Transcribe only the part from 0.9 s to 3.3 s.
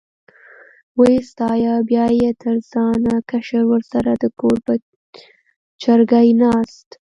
وې ستایه، بیا یې تر ځانه